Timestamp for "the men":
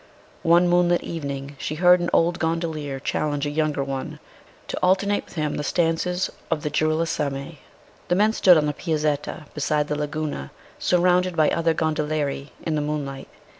8.07-8.33